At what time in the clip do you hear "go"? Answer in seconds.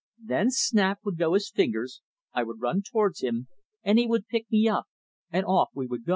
1.19-1.35, 6.05-6.09